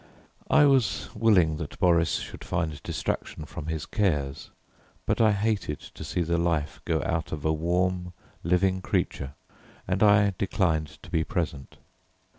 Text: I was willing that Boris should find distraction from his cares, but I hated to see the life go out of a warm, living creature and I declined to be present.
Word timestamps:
I 0.49 0.65
was 0.65 1.13
willing 1.13 1.57
that 1.57 1.77
Boris 1.77 2.15
should 2.15 2.43
find 2.43 2.81
distraction 2.81 3.45
from 3.45 3.67
his 3.67 3.85
cares, 3.85 4.49
but 5.05 5.21
I 5.21 5.31
hated 5.31 5.79
to 5.79 6.03
see 6.03 6.23
the 6.23 6.39
life 6.39 6.81
go 6.85 7.03
out 7.03 7.31
of 7.31 7.45
a 7.45 7.53
warm, 7.53 8.13
living 8.43 8.81
creature 8.81 9.35
and 9.87 10.01
I 10.01 10.33
declined 10.39 10.87
to 11.03 11.11
be 11.11 11.23
present. 11.23 11.77